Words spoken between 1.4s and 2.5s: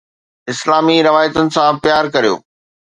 سان پيار ڪريو